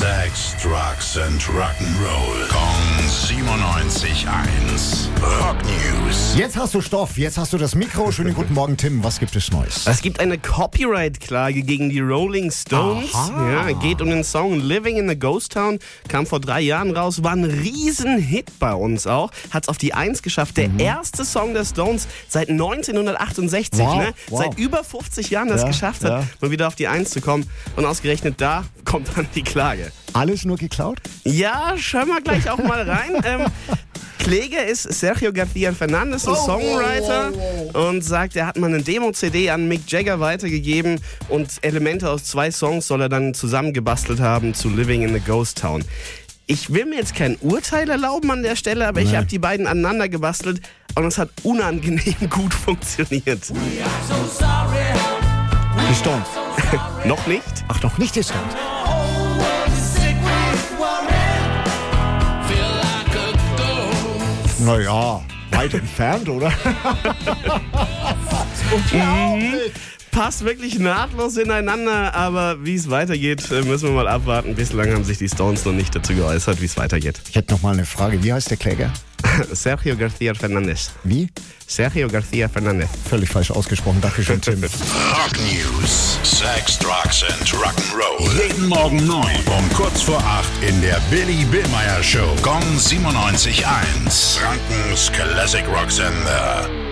[0.00, 2.48] Sex, Drugs and Rock'n'Roll.
[2.48, 5.08] Kong 97.1.
[5.20, 6.34] Rock News.
[6.38, 8.10] Jetzt hast du Stoff, jetzt hast du das Mikro.
[8.10, 9.04] Schönen guten Morgen, Tim.
[9.04, 9.86] Was gibt es Neues?
[9.86, 13.14] Es gibt eine Copyright-Klage gegen die Rolling Stones.
[13.14, 13.68] Aha.
[13.68, 15.78] Ja, geht um den Song Living in a Ghost Town.
[16.08, 19.30] Kam vor drei Jahren raus, war ein Riesenhit bei uns auch.
[19.50, 20.56] Hat es auf die Eins geschafft.
[20.56, 24.14] Der erste Song der Stones seit 1968, Wow, ne?
[24.30, 24.44] wow.
[24.44, 26.26] Seit über 50 Jahren das Ja, geschafft hat, ja.
[26.40, 27.46] mal wieder auf die Eins zu kommen.
[27.76, 29.89] Und ausgerechnet da kommt dann die Klage.
[30.12, 30.98] Alles nur geklaut?
[31.24, 33.12] Ja, schauen wir gleich auch mal rein.
[33.24, 33.46] ähm,
[34.18, 37.32] Kläger ist Sergio García Fernandez, Oh, ein Songwriter,
[37.72, 42.50] und sagt, er hat mal eine Demo-CD an Mick Jagger weitergegeben und Elemente aus zwei
[42.50, 45.82] Songs soll er dann zusammengebastelt haben zu Living in a Ghost Town.
[46.46, 49.66] Ich will mir jetzt kein Urteil erlauben an der Stelle, aber ich habe die beiden
[49.66, 50.60] aneinander gebastelt
[50.96, 53.48] und es hat unangenehm gut funktioniert.
[55.88, 56.26] Die Stones.
[57.06, 57.42] Noch nicht?
[57.68, 58.54] Ach, noch nicht die Stones.
[64.64, 65.22] Naja,
[65.52, 66.48] weit entfernt, oder?
[68.74, 69.72] Unglaublich.
[70.10, 74.54] Passt wirklich nahtlos ineinander, aber wie es weitergeht, äh, müssen wir mal abwarten.
[74.54, 77.22] Bislang haben sich die Stones noch nicht dazu geäußert, wie es weitergeht.
[77.28, 78.22] Ich hätte noch mal eine Frage.
[78.22, 78.92] Wie heißt der Kläger?
[79.52, 80.90] Sergio García Fernandez.
[81.04, 81.30] Wie?
[81.66, 82.88] Sergio García Fernandez.
[83.08, 84.00] Völlig falsch ausgesprochen.
[84.00, 84.62] Dankeschön, Tim.
[84.62, 86.18] Rock News.
[86.22, 88.28] Sex, Drugs and Rock'n'Roll.
[88.36, 92.34] Jeden Morgen 9 um kurz vor 8 in der Billy Billmeyer Show.
[92.42, 94.38] Gong 97.1.
[94.38, 96.89] Frankens Classic Rock Sender.